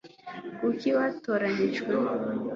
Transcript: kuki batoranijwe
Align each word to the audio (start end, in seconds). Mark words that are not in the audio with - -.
kuki 0.57 0.87
batoranijwe 0.97 1.91